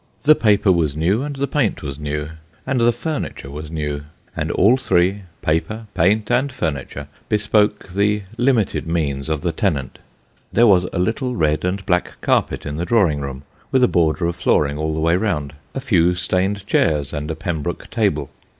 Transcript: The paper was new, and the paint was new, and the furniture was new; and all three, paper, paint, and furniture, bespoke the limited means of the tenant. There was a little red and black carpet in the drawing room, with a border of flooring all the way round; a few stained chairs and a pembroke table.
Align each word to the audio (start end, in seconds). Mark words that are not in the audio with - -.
The 0.23 0.33
paper 0.33 0.71
was 0.71 0.97
new, 0.97 1.21
and 1.21 1.35
the 1.35 1.45
paint 1.45 1.83
was 1.83 1.99
new, 1.99 2.29
and 2.65 2.81
the 2.81 2.91
furniture 2.91 3.51
was 3.51 3.69
new; 3.69 4.05
and 4.35 4.49
all 4.49 4.75
three, 4.75 5.21
paper, 5.43 5.85
paint, 5.93 6.31
and 6.31 6.51
furniture, 6.51 7.05
bespoke 7.29 7.89
the 7.89 8.23
limited 8.35 8.87
means 8.87 9.29
of 9.29 9.41
the 9.41 9.51
tenant. 9.51 9.99
There 10.51 10.65
was 10.65 10.87
a 10.91 10.97
little 10.97 11.35
red 11.35 11.63
and 11.63 11.85
black 11.85 12.19
carpet 12.21 12.65
in 12.65 12.77
the 12.77 12.85
drawing 12.85 13.21
room, 13.21 13.43
with 13.71 13.83
a 13.83 13.87
border 13.87 14.25
of 14.25 14.35
flooring 14.35 14.79
all 14.79 14.95
the 14.95 14.99
way 14.99 15.15
round; 15.15 15.53
a 15.75 15.79
few 15.79 16.15
stained 16.15 16.65
chairs 16.65 17.13
and 17.13 17.29
a 17.29 17.35
pembroke 17.35 17.87
table. 17.91 18.31